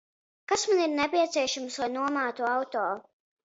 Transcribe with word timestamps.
Kas 0.51 0.63
man 0.69 0.81
ir 0.85 0.89
nepieciešams, 1.01 1.79
lai 1.85 1.93
nomātu 2.01 2.51
auto? 2.57 2.91